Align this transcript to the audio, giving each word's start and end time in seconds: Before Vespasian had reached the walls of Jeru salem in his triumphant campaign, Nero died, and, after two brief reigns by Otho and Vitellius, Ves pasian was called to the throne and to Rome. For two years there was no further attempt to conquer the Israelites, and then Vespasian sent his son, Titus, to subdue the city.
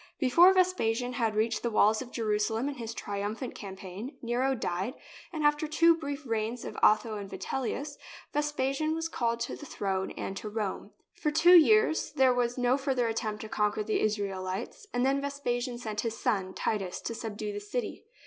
Before 0.19 0.51
Vespasian 0.51 1.13
had 1.13 1.35
reached 1.35 1.61
the 1.61 1.69
walls 1.69 2.01
of 2.01 2.09
Jeru 2.09 2.39
salem 2.39 2.67
in 2.67 2.73
his 2.77 2.91
triumphant 2.91 3.53
campaign, 3.53 4.17
Nero 4.23 4.55
died, 4.55 4.95
and, 5.31 5.43
after 5.45 5.67
two 5.67 5.95
brief 5.95 6.25
reigns 6.25 6.65
by 6.65 6.71
Otho 6.81 7.17
and 7.17 7.29
Vitellius, 7.29 7.99
Ves 8.33 8.51
pasian 8.51 8.95
was 8.95 9.07
called 9.07 9.39
to 9.41 9.55
the 9.55 9.67
throne 9.67 10.09
and 10.17 10.35
to 10.37 10.49
Rome. 10.49 10.89
For 11.13 11.29
two 11.29 11.55
years 11.55 12.13
there 12.13 12.33
was 12.33 12.57
no 12.57 12.77
further 12.79 13.07
attempt 13.07 13.41
to 13.41 13.49
conquer 13.49 13.83
the 13.83 14.01
Israelites, 14.01 14.87
and 14.91 15.05
then 15.05 15.21
Vespasian 15.21 15.77
sent 15.77 16.01
his 16.01 16.17
son, 16.17 16.55
Titus, 16.55 16.99
to 17.01 17.13
subdue 17.13 17.53
the 17.53 17.59
city. 17.59 18.03